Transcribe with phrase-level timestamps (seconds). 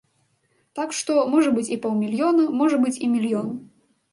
[0.79, 3.47] Так што, можа быць і паўмільёна, можа быць, і мільён.